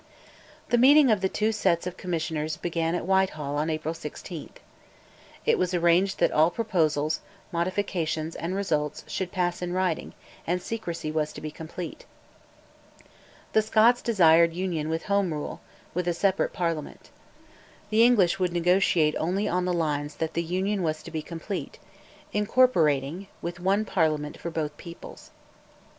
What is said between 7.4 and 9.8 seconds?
modifications, and results should pass in